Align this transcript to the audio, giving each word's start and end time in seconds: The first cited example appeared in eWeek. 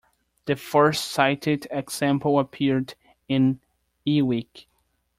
The 0.45 0.55
first 0.55 1.11
cited 1.11 1.67
example 1.69 2.39
appeared 2.39 2.95
in 3.29 3.59
eWeek. 4.07 4.65